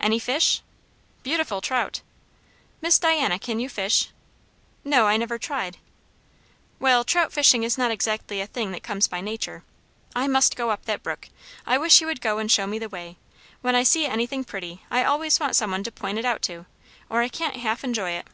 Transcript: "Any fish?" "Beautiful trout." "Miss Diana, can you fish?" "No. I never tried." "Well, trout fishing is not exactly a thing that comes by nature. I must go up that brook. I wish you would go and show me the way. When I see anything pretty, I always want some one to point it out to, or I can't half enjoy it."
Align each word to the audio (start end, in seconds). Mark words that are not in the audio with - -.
"Any 0.00 0.18
fish?" 0.18 0.62
"Beautiful 1.22 1.60
trout." 1.60 2.00
"Miss 2.80 2.98
Diana, 2.98 3.38
can 3.38 3.60
you 3.60 3.68
fish?" 3.68 4.08
"No. 4.84 5.06
I 5.06 5.18
never 5.18 5.36
tried." 5.36 5.76
"Well, 6.80 7.04
trout 7.04 7.30
fishing 7.30 7.62
is 7.62 7.76
not 7.76 7.90
exactly 7.90 8.40
a 8.40 8.46
thing 8.46 8.72
that 8.72 8.82
comes 8.82 9.06
by 9.06 9.20
nature. 9.20 9.64
I 10.14 10.28
must 10.28 10.56
go 10.56 10.70
up 10.70 10.86
that 10.86 11.02
brook. 11.02 11.28
I 11.66 11.76
wish 11.76 12.00
you 12.00 12.06
would 12.06 12.22
go 12.22 12.38
and 12.38 12.50
show 12.50 12.66
me 12.66 12.78
the 12.78 12.88
way. 12.88 13.18
When 13.60 13.74
I 13.74 13.82
see 13.82 14.06
anything 14.06 14.44
pretty, 14.44 14.80
I 14.90 15.04
always 15.04 15.38
want 15.38 15.56
some 15.56 15.72
one 15.72 15.84
to 15.84 15.92
point 15.92 16.16
it 16.16 16.24
out 16.24 16.40
to, 16.44 16.64
or 17.10 17.20
I 17.20 17.28
can't 17.28 17.56
half 17.56 17.84
enjoy 17.84 18.12
it." 18.12 18.26